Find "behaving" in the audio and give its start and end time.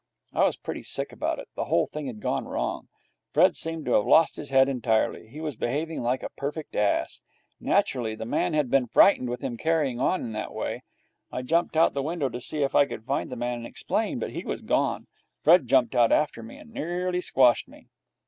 5.55-6.01